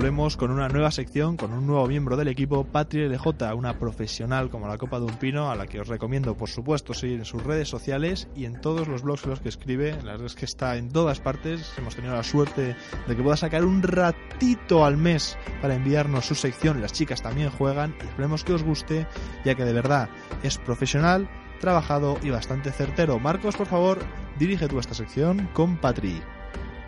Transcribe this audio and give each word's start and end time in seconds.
volvemos 0.00 0.38
con 0.38 0.50
una 0.50 0.70
nueva 0.70 0.90
sección, 0.90 1.36
con 1.36 1.52
un 1.52 1.66
nuevo 1.66 1.86
miembro 1.86 2.16
del 2.16 2.28
equipo, 2.28 2.64
Patri 2.64 3.06
LJ, 3.06 3.52
una 3.54 3.78
profesional 3.78 4.48
como 4.48 4.66
la 4.66 4.78
Copa 4.78 4.98
de 4.98 5.04
un 5.04 5.16
Pino, 5.16 5.50
a 5.50 5.54
la 5.54 5.66
que 5.66 5.78
os 5.78 5.88
recomiendo, 5.88 6.38
por 6.38 6.48
supuesto, 6.48 6.94
seguir 6.94 7.18
en 7.18 7.26
sus 7.26 7.44
redes 7.44 7.68
sociales 7.68 8.26
y 8.34 8.46
en 8.46 8.62
todos 8.62 8.88
los 8.88 9.02
blogs 9.02 9.24
en 9.24 9.30
los 9.30 9.40
que 9.40 9.50
escribe. 9.50 9.92
La 10.02 10.12
verdad 10.12 10.24
es 10.24 10.36
que 10.36 10.46
está 10.46 10.78
en 10.78 10.88
todas 10.88 11.20
partes. 11.20 11.74
Hemos 11.76 11.96
tenido 11.96 12.14
la 12.14 12.22
suerte 12.22 12.76
de 13.08 13.14
que 13.14 13.22
pueda 13.22 13.36
sacar 13.36 13.62
un 13.66 13.82
ratito 13.82 14.86
al 14.86 14.96
mes 14.96 15.36
para 15.60 15.74
enviarnos 15.74 16.24
su 16.24 16.34
sección. 16.34 16.80
Las 16.80 16.94
chicas 16.94 17.20
también 17.20 17.50
juegan 17.50 17.94
y 18.00 18.06
esperemos 18.06 18.42
que 18.42 18.54
os 18.54 18.62
guste, 18.62 19.06
ya 19.44 19.54
que 19.54 19.66
de 19.66 19.74
verdad 19.74 20.08
es 20.42 20.56
profesional, 20.56 21.28
trabajado 21.60 22.16
y 22.22 22.30
bastante 22.30 22.72
certero. 22.72 23.18
Marcos, 23.18 23.54
por 23.54 23.66
favor, 23.66 23.98
dirige 24.38 24.66
tú 24.66 24.78
esta 24.78 24.94
sección 24.94 25.50
con 25.52 25.76
Patri. 25.76 26.22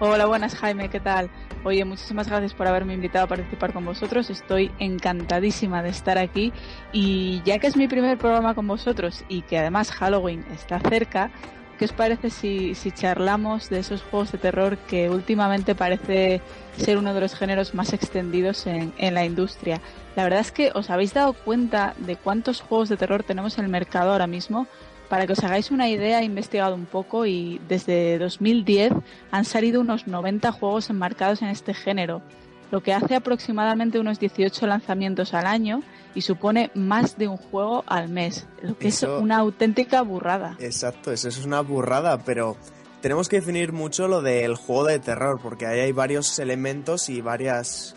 Hola, 0.04 0.26
buenas 0.26 0.56
Jaime, 0.56 0.90
¿qué 0.90 0.98
tal? 0.98 1.30
Oye, 1.62 1.84
muchísimas 1.84 2.26
gracias 2.26 2.54
por 2.54 2.66
haberme 2.66 2.92
invitado 2.92 3.26
a 3.26 3.28
participar 3.28 3.72
con 3.72 3.84
vosotros. 3.84 4.30
Estoy 4.30 4.72
encantadísima 4.80 5.80
de 5.80 5.90
estar 5.90 6.18
aquí 6.18 6.52
y 6.92 7.40
ya 7.44 7.60
que 7.60 7.68
es 7.68 7.76
mi 7.76 7.86
primer 7.86 8.18
programa 8.18 8.56
con 8.56 8.66
vosotros 8.66 9.24
y 9.28 9.42
que 9.42 9.58
además 9.58 9.92
Halloween 9.92 10.44
está 10.52 10.80
cerca, 10.80 11.30
¿qué 11.78 11.84
os 11.84 11.92
parece 11.92 12.30
si, 12.30 12.74
si 12.74 12.90
charlamos 12.90 13.70
de 13.70 13.78
esos 13.78 14.02
juegos 14.02 14.32
de 14.32 14.38
terror 14.38 14.76
que 14.76 15.08
últimamente 15.08 15.76
parece 15.76 16.40
ser 16.76 16.98
uno 16.98 17.14
de 17.14 17.20
los 17.20 17.36
géneros 17.36 17.72
más 17.72 17.92
extendidos 17.92 18.66
en, 18.66 18.92
en 18.98 19.14
la 19.14 19.24
industria? 19.24 19.80
La 20.16 20.24
verdad 20.24 20.40
es 20.40 20.50
que 20.50 20.72
os 20.74 20.90
habéis 20.90 21.14
dado 21.14 21.32
cuenta 21.32 21.94
de 21.98 22.16
cuántos 22.16 22.60
juegos 22.60 22.88
de 22.88 22.96
terror 22.96 23.22
tenemos 23.22 23.56
en 23.56 23.66
el 23.66 23.70
mercado 23.70 24.10
ahora 24.10 24.26
mismo. 24.26 24.66
Para 25.08 25.26
que 25.26 25.34
os 25.34 25.44
hagáis 25.44 25.70
una 25.70 25.88
idea, 25.88 26.20
he 26.20 26.24
investigado 26.24 26.74
un 26.74 26.86
poco 26.86 27.26
y 27.26 27.60
desde 27.68 28.18
2010 28.18 28.92
han 29.30 29.44
salido 29.44 29.80
unos 29.80 30.06
90 30.06 30.50
juegos 30.52 30.88
enmarcados 30.88 31.42
en 31.42 31.48
este 31.48 31.74
género, 31.74 32.22
lo 32.70 32.82
que 32.82 32.94
hace 32.94 33.14
aproximadamente 33.14 33.98
unos 34.00 34.18
18 34.18 34.66
lanzamientos 34.66 35.34
al 35.34 35.46
año 35.46 35.82
y 36.14 36.22
supone 36.22 36.70
más 36.74 37.18
de 37.18 37.28
un 37.28 37.36
juego 37.36 37.84
al 37.86 38.08
mes, 38.08 38.46
lo 38.62 38.78
que 38.78 38.88
Eso- 38.88 39.16
es 39.18 39.22
una 39.22 39.36
auténtica 39.38 40.00
burrada. 40.00 40.56
Exacto, 40.60 41.12
eso 41.12 41.28
es 41.28 41.44
una 41.44 41.60
burrada, 41.60 42.16
pero 42.24 42.56
tenemos 43.02 43.28
que 43.28 43.36
definir 43.36 43.72
mucho 43.72 44.08
lo 44.08 44.22
del 44.22 44.54
juego 44.54 44.84
de 44.86 44.98
terror, 44.98 45.40
porque 45.42 45.66
ahí 45.66 45.80
hay 45.80 45.92
varios 45.92 46.38
elementos 46.38 47.10
y 47.10 47.20
varias 47.20 47.94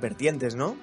vertientes, 0.00 0.54
¿no? 0.54 0.76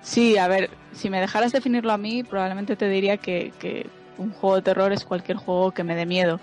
Sí, 0.00 0.38
a 0.38 0.48
ver, 0.48 0.70
si 0.92 1.10
me 1.10 1.20
dejaras 1.20 1.52
definirlo 1.52 1.92
a 1.92 1.98
mí, 1.98 2.22
probablemente 2.24 2.76
te 2.76 2.88
diría 2.88 3.16
que, 3.18 3.52
que 3.58 3.86
un 4.18 4.32
juego 4.32 4.56
de 4.56 4.62
terror 4.62 4.92
es 4.92 5.04
cualquier 5.04 5.36
juego 5.36 5.72
que 5.72 5.84
me 5.84 5.94
dé 5.94 6.06
miedo. 6.06 6.40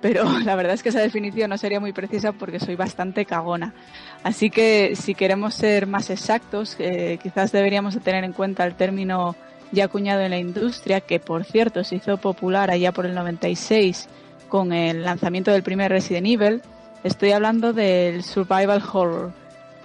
Pero 0.00 0.24
la 0.44 0.54
verdad 0.54 0.74
es 0.74 0.82
que 0.82 0.90
esa 0.90 1.00
definición 1.00 1.50
no 1.50 1.58
sería 1.58 1.80
muy 1.80 1.92
precisa 1.92 2.32
porque 2.32 2.60
soy 2.60 2.76
bastante 2.76 3.24
cagona. 3.24 3.74
Así 4.22 4.50
que 4.50 4.94
si 4.96 5.14
queremos 5.14 5.54
ser 5.54 5.86
más 5.86 6.10
exactos, 6.10 6.76
eh, 6.78 7.18
quizás 7.22 7.52
deberíamos 7.52 7.94
de 7.94 8.00
tener 8.00 8.24
en 8.24 8.32
cuenta 8.32 8.64
el 8.64 8.74
término 8.74 9.34
ya 9.72 9.86
acuñado 9.86 10.20
en 10.20 10.30
la 10.30 10.38
industria, 10.38 11.00
que 11.00 11.20
por 11.20 11.44
cierto 11.44 11.84
se 11.84 11.96
hizo 11.96 12.16
popular 12.18 12.70
allá 12.70 12.92
por 12.92 13.06
el 13.06 13.14
96 13.14 14.08
con 14.48 14.72
el 14.72 15.02
lanzamiento 15.02 15.50
del 15.50 15.62
primer 15.62 15.90
Resident 15.90 16.26
Evil. 16.26 16.62
Estoy 17.02 17.32
hablando 17.32 17.72
del 17.72 18.22
survival 18.22 18.82
horror. 18.92 19.32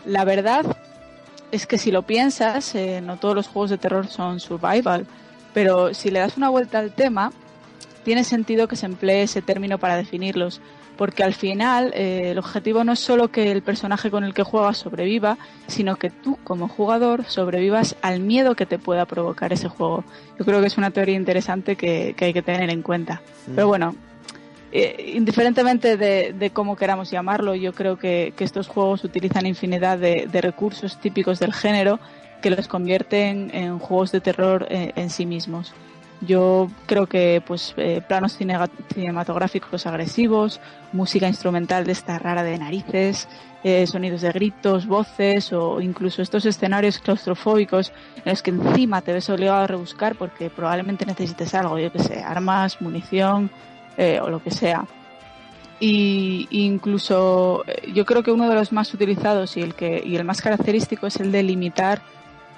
La 0.06 0.26
verdad 0.26 0.66
es 1.52 1.66
que 1.66 1.78
si 1.78 1.92
lo 1.92 2.04
piensas, 2.04 2.76
eh, 2.76 3.02
no 3.02 3.18
todos 3.18 3.36
los 3.36 3.48
juegos 3.48 3.70
de 3.72 3.78
terror 3.78 4.08
son 4.08 4.40
survival, 4.40 5.06
pero 5.54 5.94
si 5.94 6.12
le 6.12 6.20
das 6.20 6.38
una 6.38 6.50
vuelta 6.50 6.80
al 6.80 6.92
tema, 6.92 7.32
tiene 8.04 8.24
sentido 8.24 8.68
que 8.68 8.76
se 8.76 8.86
emplee 8.86 9.24
ese 9.24 9.42
término 9.42 9.78
para 9.78 9.98
definirlos, 9.98 10.62
porque 10.98 11.24
al 11.24 11.34
final 11.34 11.92
eh, 11.96 12.32
el 12.32 12.38
objetivo 12.38 12.84
no 12.84 12.94
es 12.94 13.00
solo 13.00 13.30
que 13.30 13.52
el 13.52 13.62
personaje 13.62 14.12
con 14.12 14.24
el 14.24 14.34
que 14.34 14.44
juegas 14.44 14.78
sobreviva, 14.78 15.38
sino 15.68 15.96
que 15.96 16.10
tú 16.10 16.38
como 16.44 16.68
jugador 16.68 17.24
sobrevivas 17.26 17.96
al 18.02 18.20
miedo 18.20 18.56
que 18.56 18.66
te 18.66 18.80
pueda 18.80 19.06
provocar 19.06 19.54
ese 19.54 19.70
juego. 19.70 20.04
Yo 20.38 20.46
creo 20.46 20.60
que 20.60 20.68
es 20.68 20.78
una 20.78 20.92
teoría 20.92 21.16
interesante 21.16 21.76
que, 21.76 22.16
que 22.18 22.26
hay 22.26 22.34
que 22.34 22.42
tener 22.42 22.70
en 22.70 22.82
cuenta. 22.82 23.22
Pero 23.56 23.68
bueno, 23.68 23.96
eh, 24.72 25.14
indiferentemente 25.16 25.98
de, 25.98 26.34
de 26.34 26.50
cómo 26.52 26.76
queramos 26.76 27.10
llamarlo, 27.10 27.56
yo 27.56 27.74
creo 27.74 27.98
que, 27.98 28.34
que 28.36 28.44
estos 28.44 28.68
juegos 28.68 29.04
utilizan 29.04 29.46
infinidad 29.46 29.98
de, 29.98 30.28
de 30.30 30.42
recursos 30.42 31.00
típicos 31.00 31.40
del 31.40 31.54
género 31.54 32.00
que 32.42 32.50
los 32.50 32.68
convierten 32.68 33.52
en 33.54 33.80
juegos 33.80 34.12
de 34.12 34.22
terror 34.22 34.68
eh, 34.70 34.92
en 34.96 35.10
sí 35.10 35.26
mismos. 35.26 35.74
Yo 36.22 36.68
creo 36.86 37.08
que 37.08 37.42
pues 37.46 37.74
eh, 37.78 38.02
planos 38.06 38.38
cinematográficos 38.38 39.86
agresivos, 39.86 40.60
música 40.92 41.28
instrumental 41.28 41.86
de 41.86 41.94
esta 41.94 42.20
rara 42.20 42.44
de 42.44 42.58
narices, 42.58 43.30
eh, 43.64 43.88
sonidos 43.88 44.22
de 44.22 44.32
gritos, 44.32 44.86
voces 44.86 45.54
o 45.54 45.80
incluso 45.80 46.22
estos 46.22 46.46
escenarios 46.46 47.00
claustrofóbicos 47.00 47.94
en 48.18 48.32
los 48.32 48.42
que 48.42 48.52
encima 48.52 49.02
te 49.02 49.14
ves 49.14 49.30
obligado 49.30 49.60
a 49.60 49.68
rebuscar 49.68 50.16
porque 50.16 50.50
probablemente 50.50 51.06
necesites 51.06 51.54
algo, 51.54 51.80
yo 51.80 51.90
que 51.92 52.00
sé, 52.00 52.22
armas, 52.22 52.82
munición 52.82 53.50
eh, 53.96 54.20
o 54.22 54.30
lo 54.30 54.44
que 54.44 54.52
sea. 54.52 54.86
Y 55.80 56.50
incluso 56.52 57.64
yo 57.94 58.06
creo 58.06 58.24
que 58.24 58.32
uno 58.34 58.50
de 58.50 58.56
los 58.56 58.74
más 58.74 58.94
utilizados 58.94 59.56
y 59.56 59.62
el 59.62 59.74
que 59.74 60.04
y 60.06 60.18
el 60.18 60.26
más 60.26 60.42
característico 60.42 61.08
es 61.08 61.16
el 61.22 61.32
de 61.32 61.44
limitar 61.44 62.02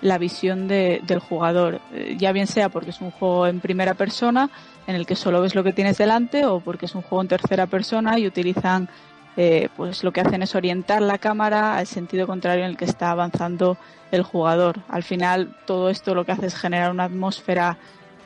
la 0.02 0.18
visión 0.18 0.68
de- 0.68 1.02
del 1.06 1.20
jugador, 1.20 1.80
Eh, 1.94 2.16
ya 2.18 2.32
bien 2.32 2.48
sea 2.48 2.70
porque 2.70 2.90
es 2.90 3.02
un 3.02 3.12
juego 3.12 3.46
en 3.48 3.60
primera 3.60 3.94
persona 3.94 4.50
en 4.88 4.96
el 4.96 5.06
que 5.06 5.16
solo 5.16 5.42
ves 5.42 5.54
lo 5.56 5.64
que 5.64 5.74
tienes 5.74 5.98
delante 5.98 6.46
o 6.46 6.60
porque 6.60 6.86
es 6.88 6.96
un 6.96 7.02
juego 7.04 7.22
en 7.22 7.28
tercera 7.28 7.68
persona 7.68 8.18
y 8.20 8.26
utilizan 8.28 8.90
eh, 9.38 9.70
pues 9.78 10.04
lo 10.04 10.12
que 10.12 10.20
hacen 10.20 10.42
es 10.44 10.56
orientar 10.56 11.02
la 11.02 11.18
cámara 11.18 11.78
al 11.78 11.88
sentido 11.88 12.28
contrario 12.28 12.66
en 12.66 12.72
el 12.72 12.76
que 12.78 12.84
está 12.84 13.12
avanzando 13.12 13.78
el 14.12 14.24
jugador. 14.24 14.80
Al 14.90 15.04
final 15.04 15.56
todo 15.66 15.90
esto 15.90 16.14
lo 16.14 16.26
que 16.26 16.34
hace 16.34 16.48
es 16.48 16.56
generar 16.56 16.92
una 16.92 17.06
atmósfera 17.06 17.78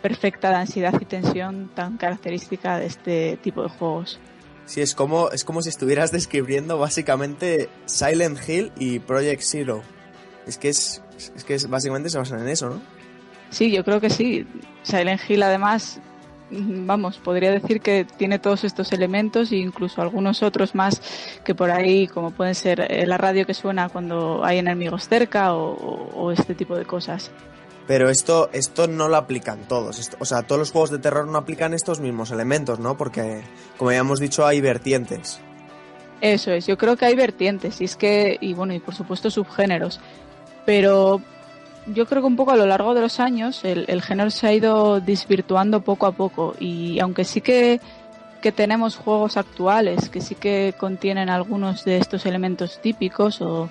perfecta 0.01 0.49
de 0.49 0.55
ansiedad 0.55 0.93
y 0.99 1.05
tensión 1.05 1.69
tan 1.75 1.97
característica 1.97 2.79
de 2.79 2.87
este 2.87 3.37
tipo 3.43 3.61
de 3.61 3.69
juegos. 3.69 4.19
Sí, 4.65 4.81
es 4.81 4.95
como, 4.95 5.29
es 5.29 5.43
como 5.43 5.61
si 5.61 5.69
estuvieras 5.69 6.11
describiendo 6.11 6.79
básicamente 6.79 7.69
Silent 7.85 8.39
Hill 8.49 8.71
y 8.79 8.97
Project 8.97 9.41
Zero. 9.43 9.83
Es 10.45 10.57
que 10.57 10.69
es, 10.69 11.01
es 11.35 11.43
que 11.43 11.55
es, 11.55 11.69
básicamente 11.69 12.09
se 12.09 12.17
basan 12.17 12.39
en 12.41 12.49
eso, 12.49 12.69
¿no? 12.69 12.81
Sí, 13.49 13.71
yo 13.71 13.83
creo 13.83 13.99
que 14.01 14.09
sí. 14.09 14.45
Silent 14.83 15.21
Hill 15.29 15.43
además, 15.43 15.99
vamos, 16.51 17.17
podría 17.17 17.51
decir 17.51 17.81
que 17.81 18.05
tiene 18.17 18.37
todos 18.39 18.63
estos 18.63 18.91
elementos 18.91 19.51
e 19.51 19.57
incluso 19.57 20.01
algunos 20.01 20.43
otros 20.43 20.75
más 20.75 21.01
que 21.43 21.55
por 21.55 21.71
ahí, 21.71 22.07
como 22.07 22.31
pueden 22.31 22.53
ser 22.55 22.81
eh, 22.91 23.05
la 23.07 23.17
radio 23.17 23.45
que 23.45 23.53
suena 23.53 23.89
cuando 23.89 24.43
hay 24.45 24.57
enemigos 24.59 25.07
cerca 25.07 25.53
o, 25.53 25.71
o- 25.73 26.09
o 26.25 26.31
este 26.31 26.53
tipo 26.55 26.75
de 26.75 26.85
cosas. 26.85 27.31
Pero 27.87 28.09
esto, 28.09 28.49
esto 28.51 28.87
no 28.87 29.07
lo 29.09 29.15
aplican 29.15 29.67
todos. 29.67 29.99
Esto- 29.99 30.17
o 30.19 30.25
sea, 30.25 30.41
todos 30.43 30.57
los 30.59 30.71
juegos 30.71 30.89
de 30.91 30.97
terror 30.99 31.27
no 31.27 31.37
aplican 31.37 31.73
estos 31.73 31.99
mismos 31.99 32.31
elementos, 32.31 32.79
¿no? 32.79 32.97
Porque, 32.97 33.41
como 33.77 33.91
ya 33.91 33.97
hemos 33.99 34.19
dicho, 34.19 34.45
hay 34.45 34.59
vertientes. 34.59 35.39
Eso 36.21 36.51
es, 36.51 36.65
yo 36.65 36.77
creo 36.77 36.95
que 36.97 37.05
hay 37.05 37.15
vertientes 37.15 37.81
y 37.81 37.83
es 37.85 37.95
que, 37.95 38.37
y 38.41 38.53
bueno, 38.53 38.73
y 38.73 38.79
por 38.79 38.95
supuesto 38.95 39.29
subgéneros, 39.29 39.99
pero 40.65 41.21
yo 41.87 42.05
creo 42.05 42.21
que 42.21 42.27
un 42.27 42.35
poco 42.35 42.51
a 42.51 42.55
lo 42.55 42.65
largo 42.65 42.93
de 42.93 43.01
los 43.01 43.19
años 43.19 43.63
el, 43.63 43.85
el 43.87 44.01
género 44.01 44.31
se 44.31 44.47
ha 44.47 44.53
ido 44.53 44.99
desvirtuando 44.99 45.81
poco 45.81 46.07
a 46.07 46.11
poco 46.11 46.55
y 46.59 46.99
aunque 46.99 47.23
sí 47.23 47.41
que, 47.41 47.79
que 48.41 48.51
tenemos 48.51 48.95
juegos 48.95 49.37
actuales 49.37 50.09
que 50.09 50.21
sí 50.21 50.35
que 50.35 50.73
contienen 50.77 51.29
algunos 51.29 51.85
de 51.85 51.97
estos 51.97 52.25
elementos 52.25 52.81
típicos 52.81 53.41
o, 53.41 53.69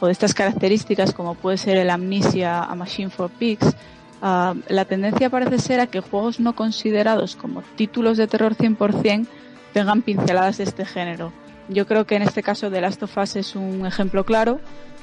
o 0.00 0.06
de 0.06 0.12
estas 0.12 0.34
características 0.34 1.12
como 1.12 1.34
puede 1.34 1.56
ser 1.56 1.76
el 1.78 1.90
Amnesia 1.90 2.62
a 2.62 2.74
Machine 2.74 3.10
for 3.10 3.30
Pigs, 3.30 3.74
ah, 4.20 4.54
la 4.68 4.84
tendencia 4.84 5.30
parece 5.30 5.58
ser 5.58 5.80
a 5.80 5.86
que 5.86 6.00
juegos 6.00 6.40
no 6.40 6.54
considerados 6.54 7.36
como 7.36 7.62
títulos 7.76 8.18
de 8.18 8.26
terror 8.26 8.54
100% 8.54 9.26
tengan 9.72 10.02
pinceladas 10.02 10.58
de 10.58 10.64
este 10.64 10.84
género. 10.84 11.32
Yo 11.68 11.86
creo 11.86 12.06
que 12.06 12.14
en 12.14 12.22
este 12.22 12.42
caso 12.42 12.70
The 12.70 12.80
Last 12.80 13.02
of 13.02 13.16
Us 13.16 13.36
es 13.36 13.56
un 13.56 13.86
ejemplo 13.86 14.24
claro. 14.24 14.60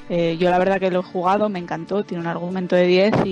Eh, 0.08 0.36
yo 0.38 0.50
la 0.50 0.58
verdad 0.58 0.78
que 0.80 0.90
lo 0.90 1.00
he 1.00 1.04
jugado, 1.04 1.48
me 1.48 1.58
encantó, 1.58 2.02
tiene 2.04 2.20
un 2.22 2.26
argumento 2.28 2.76
de 2.76 2.86
10, 2.86 3.12
y, 3.24 3.28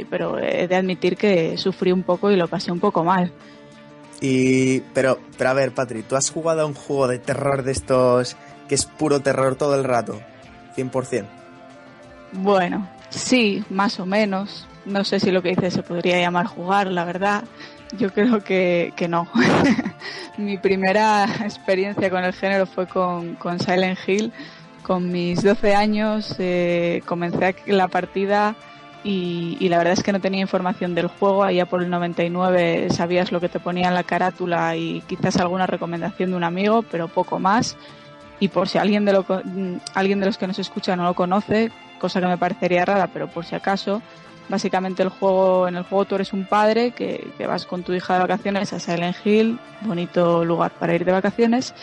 y- 0.00 0.06
pero 0.10 0.38
he 0.38 0.68
de 0.68 0.76
admitir 0.76 1.16
que 1.16 1.56
sufrí 1.58 1.90
un 1.92 2.02
poco 2.02 2.30
y 2.30 2.36
lo 2.36 2.48
pasé 2.48 2.70
un 2.70 2.80
poco 2.80 3.02
mal. 3.02 3.32
Y, 4.20 4.80
pero, 4.94 5.18
pero 5.36 5.50
a 5.50 5.54
ver, 5.54 5.72
Patri, 5.72 6.02
¿tú 6.02 6.14
has 6.14 6.30
jugado 6.30 6.60
a 6.62 6.66
un 6.66 6.74
juego 6.74 7.08
de 7.08 7.18
terror 7.18 7.64
de 7.64 7.72
estos 7.72 8.36
que 8.68 8.74
es 8.76 8.84
puro 8.84 9.20
terror 9.20 9.56
todo 9.56 9.74
el 9.74 9.82
rato? 9.84 10.20
100%. 10.76 11.24
Bueno, 12.32 12.88
sí, 13.10 13.64
más 13.70 13.98
o 14.00 14.06
menos. 14.06 14.66
No 14.84 15.04
sé 15.04 15.20
si 15.20 15.30
lo 15.30 15.42
que 15.42 15.50
dices 15.50 15.74
se 15.74 15.82
podría 15.82 16.20
llamar 16.20 16.46
jugar, 16.46 16.86
la 16.88 17.04
verdad. 17.04 17.44
Yo 17.98 18.12
creo 18.12 18.42
que, 18.42 18.92
que 18.96 19.06
no. 19.08 19.28
Mi 20.38 20.56
primera 20.56 21.24
experiencia 21.44 22.08
con 22.10 22.24
el 22.24 22.32
género 22.32 22.66
fue 22.66 22.86
con, 22.86 23.34
con 23.36 23.58
Silent 23.60 23.98
Hill. 24.06 24.32
Con 24.82 25.10
mis 25.10 25.42
12 25.42 25.74
años 25.74 26.34
eh, 26.38 27.02
comencé 27.06 27.54
la 27.66 27.88
partida 27.88 28.56
y, 29.04 29.56
y 29.60 29.68
la 29.68 29.78
verdad 29.78 29.94
es 29.94 30.02
que 30.02 30.12
no 30.12 30.20
tenía 30.20 30.40
información 30.40 30.94
del 30.94 31.06
juego. 31.06 31.44
Allá 31.44 31.66
por 31.66 31.82
el 31.82 31.90
99 31.90 32.88
sabías 32.90 33.32
lo 33.32 33.40
que 33.40 33.48
te 33.48 33.60
ponía 33.60 33.88
en 33.88 33.94
la 33.94 34.02
carátula 34.02 34.76
y 34.76 35.02
quizás 35.02 35.36
alguna 35.36 35.66
recomendación 35.66 36.30
de 36.30 36.36
un 36.36 36.44
amigo, 36.44 36.82
pero 36.82 37.08
poco 37.08 37.38
más. 37.38 37.76
Y 38.40 38.48
por 38.48 38.68
si 38.68 38.78
alguien 38.78 39.04
de, 39.04 39.12
lo, 39.12 39.22
mm, 39.22 39.76
alguien 39.94 40.18
de 40.18 40.26
los 40.26 40.36
que 40.36 40.48
nos 40.48 40.58
escucha 40.58 40.96
no 40.96 41.04
lo 41.04 41.14
conoce, 41.14 41.70
cosa 42.00 42.20
que 42.20 42.26
me 42.26 42.38
parecería 42.38 42.84
rara, 42.84 43.06
pero 43.06 43.28
por 43.28 43.44
si 43.44 43.54
acaso, 43.54 44.02
básicamente 44.48 45.02
el 45.02 45.08
juego, 45.08 45.68
en 45.68 45.76
el 45.76 45.84
juego 45.84 46.04
tú 46.04 46.14
eres 46.16 46.32
un 46.32 46.44
padre 46.44 46.92
que, 46.92 47.32
vas 47.46 47.66
con 47.66 47.82
tu 47.82 47.92
hija 47.92 48.14
de 48.14 48.20
vacaciones 48.20 48.72
a 48.72 48.80
Silent 48.80 49.16
Hill, 49.24 49.58
bonito 49.82 50.44
lugar 50.44 50.72
para 50.72 50.94
ir 50.94 51.04
de 51.04 51.12
vacaciones, 51.12 51.74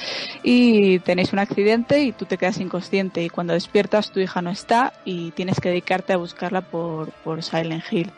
y 0.43 0.99
tenéis 0.99 1.33
un 1.33 1.39
accidente 1.39 2.01
y 2.01 2.11
tú 2.11 2.25
te 2.25 2.37
quedas 2.37 2.59
inconsciente 2.59 3.23
y 3.23 3.29
cuando 3.29 3.53
despiertas 3.53 4.11
tu 4.11 4.19
hija 4.19 4.41
no 4.41 4.51
está 4.51 4.93
y 5.05 5.31
tienes 5.31 5.59
que 5.59 5.69
dedicarte 5.69 6.13
a 6.13 6.17
buscarla 6.17 6.61
por, 6.61 7.11
por 7.23 7.43
Silent 7.43 7.83
Hill. 7.91 8.11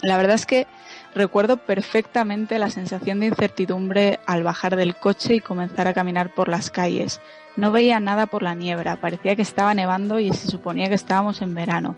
La 0.00 0.16
verdad 0.16 0.36
es 0.36 0.46
que 0.46 0.66
recuerdo 1.14 1.56
perfectamente 1.56 2.58
la 2.58 2.70
sensación 2.70 3.18
de 3.18 3.26
incertidumbre 3.26 4.20
al 4.26 4.44
bajar 4.44 4.76
del 4.76 4.94
coche 4.94 5.34
y 5.34 5.40
comenzar 5.40 5.88
a 5.88 5.94
caminar 5.94 6.32
por 6.34 6.48
las 6.48 6.70
calles. 6.70 7.20
No 7.56 7.72
veía 7.72 7.98
nada 7.98 8.26
por 8.26 8.44
la 8.44 8.54
niebla, 8.54 9.00
parecía 9.00 9.34
que 9.34 9.42
estaba 9.42 9.74
nevando 9.74 10.20
y 10.20 10.32
se 10.32 10.48
suponía 10.48 10.88
que 10.88 10.94
estábamos 10.94 11.42
en 11.42 11.54
verano. 11.54 11.96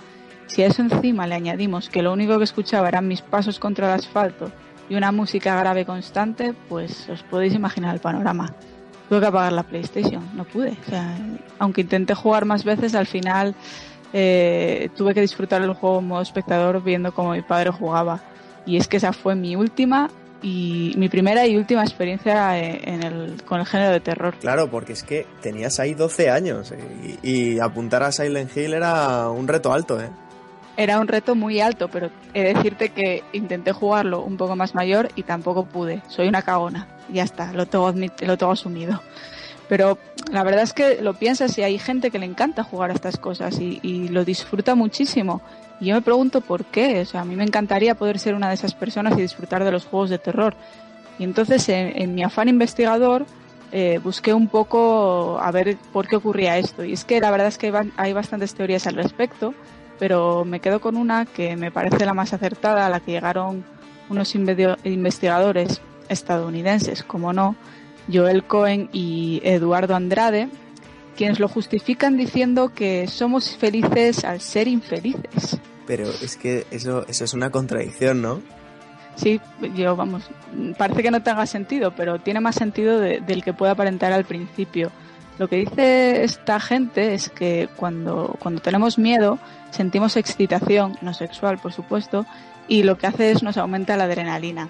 Si 0.51 0.65
a 0.65 0.67
eso 0.67 0.83
encima 0.83 1.29
le 1.29 1.37
añadimos 1.37 1.89
que 1.89 2.03
lo 2.03 2.13
único 2.13 2.37
que 2.39 2.43
escuchaba 2.43 2.89
eran 2.89 3.07
mis 3.07 3.23
pasos 3.23 3.61
contra 3.61 3.87
el 3.87 4.01
asfalto 4.01 4.51
y 4.89 4.97
una 4.97 5.13
música 5.13 5.55
grave 5.61 5.85
constante, 5.87 6.55
pues 6.69 7.09
os 7.09 7.23
podéis 7.23 7.55
imaginar 7.55 7.95
el 7.95 8.01
panorama. 8.01 8.53
Tuve 9.09 9.21
que 9.21 9.27
apagar 9.27 9.53
la 9.53 9.63
PlayStation, 9.63 10.29
no 10.35 10.45
pude. 10.45 10.77
O 10.87 10.91
sea, 10.91 11.17
aunque 11.61 11.83
intenté 11.83 12.15
jugar 12.15 12.47
más 12.47 12.65
veces, 12.65 12.97
al 12.97 13.07
final 13.07 13.55
eh, 14.13 14.89
tuve 14.97 15.15
que 15.15 15.21
disfrutar 15.21 15.63
el 15.63 15.73
juego 15.73 16.01
en 16.01 16.09
modo 16.09 16.23
espectador 16.23 16.83
viendo 16.83 17.15
cómo 17.15 17.31
mi 17.31 17.43
padre 17.43 17.71
jugaba. 17.71 18.21
Y 18.67 18.77
es 18.77 18.89
que 18.89 18.97
esa 18.97 19.13
fue 19.13 19.37
mi 19.37 19.55
última 19.55 20.11
y 20.43 20.95
mi 20.97 21.09
primera 21.09 21.47
y 21.47 21.57
última 21.57 21.85
experiencia 21.85 22.59
en 22.59 23.05
el, 23.05 23.45
con 23.45 23.61
el 23.61 23.67
género 23.67 23.93
de 23.93 24.01
terror. 24.01 24.35
Claro, 24.41 24.69
porque 24.69 24.95
es 24.95 25.05
que 25.05 25.29
tenías 25.43 25.79
ahí 25.79 25.95
12 25.95 26.29
años 26.29 26.73
eh, 26.73 27.19
y, 27.23 27.31
y, 27.55 27.61
apuntar 27.61 28.03
a 28.03 28.11
Silent 28.11 28.57
Hill 28.57 28.75
era 28.75 29.29
un 29.29 29.47
reto 29.47 29.73
alto, 29.73 30.01
¿eh? 30.01 30.11
Era 30.81 30.99
un 30.99 31.09
reto 31.09 31.35
muy 31.35 31.61
alto, 31.61 31.89
pero 31.89 32.09
he 32.33 32.43
de 32.43 32.55
decirte 32.55 32.89
que 32.89 33.23
intenté 33.35 33.71
jugarlo 33.71 34.23
un 34.23 34.39
poco 34.39 34.57
más 34.57 34.75
mayor 34.75 35.11
y 35.15 35.25
tampoco 35.25 35.67
pude. 35.67 36.01
Soy 36.09 36.27
una 36.27 36.41
cagona. 36.41 36.89
Ya 37.13 37.23
está, 37.23 37.53
lo 37.53 37.67
tengo, 37.67 37.93
lo 37.93 38.39
tengo 38.39 38.51
asumido. 38.51 39.03
Pero 39.69 39.99
la 40.33 40.43
verdad 40.43 40.63
es 40.63 40.73
que 40.73 41.03
lo 41.03 41.13
piensas 41.13 41.59
y 41.59 41.63
hay 41.63 41.79
gente 41.79 42.11
que 42.11 42.19
le 42.19 42.25
encanta 42.25 42.65
jugar 42.65 42.89
a 42.89 42.95
estas 42.95 43.19
cosas 43.19 43.61
y, 43.61 44.09
lo 44.09 44.25
disfruta 44.25 44.75
muchísimo. 44.75 45.43
Y 45.81 45.89
yo 45.89 45.97
me 45.97 46.01
pregunto 46.01 46.41
por 46.41 46.65
qué. 46.65 47.03
O 47.03 47.05
sea, 47.05 47.21
a 47.21 47.25
mí 47.27 47.37
me 47.37 47.45
encantaría 47.45 47.95
poder 47.95 48.19
ser 48.19 48.35
una 48.35 48.49
de 48.49 48.55
esas 48.55 48.73
personas 48.73 49.19
y 49.19 49.21
disfrutar 49.21 49.63
de 49.65 49.73
los 49.73 49.85
juegos 49.85 50.09
de 50.09 50.17
terror. 50.17 50.55
Y 51.19 51.25
entonces, 51.25 51.69
en, 51.69 51.93
en 52.01 52.15
mi 52.15 52.23
afán 52.23 52.49
investigador, 52.49 53.27
eh, 53.71 54.01
busqué 54.03 54.33
un 54.33 54.49
poco 54.49 55.39
a 55.43 55.51
ver 55.51 55.77
por 55.93 56.09
qué 56.09 56.17
ocurría 56.17 56.57
esto. 56.57 56.85
Y 56.85 56.95
es 56.95 57.05
que 57.05 57.21
la 57.21 57.31
verdad 57.31 57.49
es 57.49 57.59
que 57.59 57.71
hay 57.99 58.13
bastantes 58.15 58.55
teorías 58.55 58.87
al 58.87 58.95
respecto, 58.95 59.53
pero 60.01 60.47
me 60.47 60.61
quedo 60.61 60.81
con 60.81 60.97
una 60.97 61.27
que 61.27 61.57
me 61.57 61.71
parece 61.71 62.07
la 62.07 62.15
más 62.15 62.33
acertada, 62.33 62.87
a 62.87 62.91
la 62.91 63.01
que 63.01 63.13
llegaron 63.13 63.65
unos 64.09 64.35
investigadores 64.35 65.83
estadounidenses, 66.09 67.05
como 67.05 67.35
no, 67.35 67.55
Joel 68.11 68.43
Cohen 68.45 68.89
y 68.95 69.43
Eduardo 69.45 69.95
Andrade, 69.95 70.49
quienes 71.17 71.39
lo 71.39 71.49
justifican 71.49 72.17
diciendo 72.17 72.73
que 72.75 73.07
somos 73.09 73.57
felices 73.59 74.25
al 74.25 74.41
ser 74.41 74.69
infelices. 74.69 75.59
Pero 75.87 76.09
es 76.09 76.39
que 76.39 76.67
eso, 76.71 77.07
eso 77.07 77.25
es 77.25 77.35
una 77.35 77.51
contradicción, 77.51 78.23
¿no? 78.23 78.41
Sí, 79.17 79.39
yo 79.75 79.97
vamos, 79.97 80.31
parece 80.79 81.03
que 81.03 81.11
no 81.11 81.23
tenga 81.23 81.45
sentido, 81.45 81.93
pero 81.95 82.19
tiene 82.21 82.41
más 82.41 82.55
sentido 82.55 82.99
de, 82.99 83.21
del 83.21 83.45
que 83.45 83.53
puede 83.53 83.73
aparentar 83.73 84.13
al 84.13 84.25
principio. 84.25 84.91
Lo 85.41 85.49
que 85.49 85.57
dice 85.57 86.23
esta 86.23 86.61
gente 86.61 87.15
es 87.15 87.31
que 87.31 87.71
cuando, 87.77 88.37
cuando 88.41 88.61
tenemos 88.61 88.99
miedo 88.99 89.39
sentimos 89.71 90.19
excitación, 90.19 90.99
no 91.01 91.15
sexual 91.15 91.57
por 91.57 91.73
supuesto, 91.73 92.27
y 92.69 92.83
lo 92.83 92.99
que 92.99 93.07
hace 93.07 93.31
es 93.31 93.43
nos 93.43 93.57
aumenta 93.57 93.97
la 93.97 94.05
adrenalina. 94.05 94.69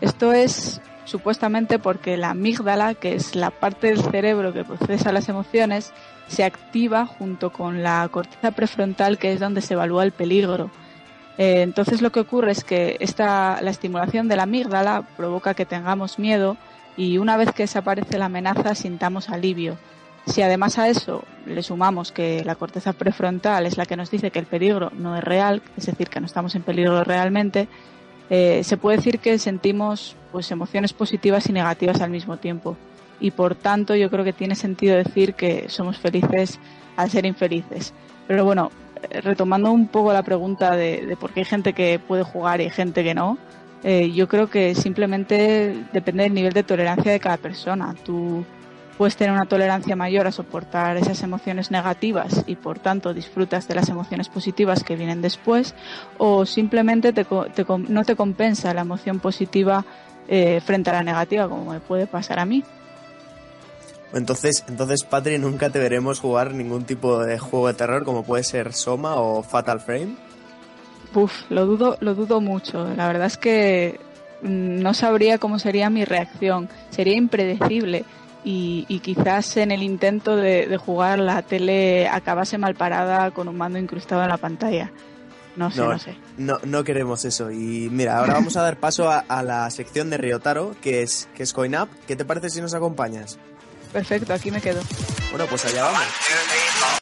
Esto 0.00 0.32
es 0.32 0.80
supuestamente 1.04 1.78
porque 1.78 2.16
la 2.16 2.30
amígdala, 2.30 2.94
que 2.94 3.14
es 3.14 3.36
la 3.36 3.52
parte 3.52 3.86
del 3.86 4.02
cerebro 4.02 4.52
que 4.52 4.64
procesa 4.64 5.12
las 5.12 5.28
emociones, 5.28 5.92
se 6.26 6.42
activa 6.42 7.06
junto 7.06 7.52
con 7.52 7.84
la 7.84 8.08
corteza 8.10 8.50
prefrontal, 8.50 9.18
que 9.18 9.32
es 9.32 9.38
donde 9.38 9.60
se 9.60 9.74
evalúa 9.74 10.02
el 10.02 10.10
peligro. 10.10 10.72
Eh, 11.38 11.62
entonces 11.62 12.02
lo 12.02 12.10
que 12.10 12.18
ocurre 12.18 12.50
es 12.50 12.64
que 12.64 12.96
esta, 12.98 13.60
la 13.62 13.70
estimulación 13.70 14.26
de 14.26 14.34
la 14.34 14.42
amígdala 14.42 15.04
provoca 15.16 15.54
que 15.54 15.64
tengamos 15.64 16.18
miedo 16.18 16.56
y 16.96 17.18
una 17.18 17.36
vez 17.36 17.52
que 17.52 17.62
desaparece 17.62 18.18
la 18.18 18.24
amenaza 18.24 18.74
sintamos 18.74 19.28
alivio. 19.28 19.78
Si 20.28 20.42
además 20.42 20.78
a 20.78 20.88
eso 20.88 21.24
le 21.46 21.62
sumamos 21.62 22.12
que 22.12 22.44
la 22.44 22.54
corteza 22.54 22.92
prefrontal 22.92 23.64
es 23.64 23.78
la 23.78 23.86
que 23.86 23.96
nos 23.96 24.10
dice 24.10 24.30
que 24.30 24.38
el 24.38 24.44
peligro 24.44 24.92
no 24.94 25.16
es 25.16 25.24
real, 25.24 25.62
es 25.76 25.86
decir, 25.86 26.08
que 26.08 26.20
no 26.20 26.26
estamos 26.26 26.54
en 26.54 26.62
peligro 26.62 27.02
realmente, 27.02 27.66
eh, 28.28 28.62
se 28.62 28.76
puede 28.76 28.98
decir 28.98 29.20
que 29.20 29.38
sentimos 29.38 30.16
pues 30.30 30.50
emociones 30.50 30.92
positivas 30.92 31.48
y 31.48 31.52
negativas 31.52 32.02
al 32.02 32.10
mismo 32.10 32.36
tiempo. 32.36 32.76
Y 33.20 33.30
por 33.30 33.54
tanto 33.54 33.94
yo 33.96 34.10
creo 34.10 34.22
que 34.22 34.34
tiene 34.34 34.54
sentido 34.54 34.96
decir 34.96 35.32
que 35.32 35.70
somos 35.70 35.96
felices 35.96 36.60
al 36.96 37.10
ser 37.10 37.24
infelices. 37.24 37.94
Pero 38.26 38.44
bueno, 38.44 38.70
eh, 39.10 39.22
retomando 39.22 39.72
un 39.72 39.88
poco 39.88 40.12
la 40.12 40.22
pregunta 40.22 40.76
de, 40.76 41.16
por 41.18 41.32
qué 41.32 41.40
hay 41.40 41.46
gente 41.46 41.72
que 41.72 41.98
puede 41.98 42.22
jugar 42.22 42.60
y 42.60 42.64
hay 42.64 42.70
gente 42.70 43.02
que 43.02 43.14
no, 43.14 43.38
eh, 43.82 44.12
yo 44.12 44.28
creo 44.28 44.50
que 44.50 44.74
simplemente 44.74 45.74
depende 45.94 46.24
del 46.24 46.34
nivel 46.34 46.52
de 46.52 46.64
tolerancia 46.64 47.12
de 47.12 47.18
cada 47.18 47.38
persona. 47.38 47.94
Tú 48.04 48.44
puedes 48.98 49.16
tener 49.16 49.32
una 49.32 49.46
tolerancia 49.46 49.94
mayor 49.94 50.26
a 50.26 50.32
soportar 50.32 50.96
esas 50.96 51.22
emociones 51.22 51.70
negativas 51.70 52.42
y 52.46 52.56
por 52.56 52.80
tanto 52.80 53.14
disfrutas 53.14 53.68
de 53.68 53.76
las 53.76 53.88
emociones 53.88 54.28
positivas 54.28 54.82
que 54.82 54.96
vienen 54.96 55.22
después 55.22 55.74
o 56.18 56.44
simplemente 56.44 57.12
te, 57.12 57.24
te, 57.24 57.64
no 57.88 58.04
te 58.04 58.16
compensa 58.16 58.74
la 58.74 58.80
emoción 58.80 59.20
positiva 59.20 59.84
eh, 60.26 60.60
frente 60.66 60.90
a 60.90 60.94
la 60.94 61.04
negativa 61.04 61.48
como 61.48 61.72
me 61.72 61.80
puede 61.80 62.08
pasar 62.08 62.40
a 62.40 62.44
mí. 62.44 62.64
Entonces, 64.12 64.64
entonces, 64.68 65.04
Patri, 65.04 65.38
nunca 65.38 65.70
te 65.70 65.78
veremos 65.78 66.18
jugar 66.18 66.54
ningún 66.54 66.84
tipo 66.84 67.20
de 67.20 67.38
juego 67.38 67.68
de 67.68 67.74
terror 67.74 68.04
como 68.04 68.24
puede 68.24 68.42
ser 68.42 68.72
Soma 68.72 69.16
o 69.16 69.42
Fatal 69.42 69.80
Frame. 69.80 70.16
Uf, 71.14 71.32
lo 71.50 71.66
dudo, 71.66 71.98
lo 72.00 72.14
dudo 72.14 72.40
mucho. 72.40 72.88
La 72.96 73.06
verdad 73.06 73.26
es 73.26 73.36
que 73.36 74.00
mm, 74.42 74.80
no 74.80 74.92
sabría 74.94 75.38
cómo 75.38 75.58
sería 75.58 75.88
mi 75.88 76.04
reacción. 76.04 76.68
Sería 76.90 77.16
impredecible 77.16 78.04
y, 78.44 78.86
y 78.88 79.00
quizás 79.00 79.56
en 79.56 79.70
el 79.70 79.82
intento 79.82 80.36
de, 80.36 80.66
de, 80.66 80.76
jugar 80.76 81.18
la 81.18 81.42
tele 81.42 82.08
acabase 82.08 82.58
mal 82.58 82.74
parada 82.74 83.30
con 83.30 83.48
un 83.48 83.56
mando 83.56 83.78
incrustado 83.78 84.22
en 84.22 84.28
la 84.28 84.36
pantalla. 84.36 84.90
No 85.56 85.70
sé, 85.70 85.80
no, 85.80 85.88
no 85.88 85.98
sé. 85.98 86.16
No, 86.36 86.58
no, 86.62 86.84
queremos 86.84 87.24
eso. 87.24 87.50
Y 87.50 87.88
mira, 87.90 88.18
ahora 88.18 88.34
vamos 88.34 88.56
a 88.56 88.62
dar 88.62 88.78
paso 88.78 89.10
a, 89.10 89.18
a, 89.18 89.42
la 89.42 89.68
sección 89.70 90.08
de 90.08 90.16
Ryotaro, 90.16 90.76
que 90.80 91.02
es, 91.02 91.28
que 91.34 91.42
es 91.42 91.52
Coin 91.52 91.74
Up. 91.76 91.88
¿Qué 92.06 92.14
te 92.14 92.24
parece 92.24 92.48
si 92.48 92.60
nos 92.60 92.74
acompañas? 92.74 93.38
Perfecto, 93.92 94.32
aquí 94.32 94.50
me 94.50 94.60
quedo. 94.60 94.80
Bueno, 95.30 95.46
pues 95.46 95.64
allá 95.64 95.84
vamos. 95.84 96.02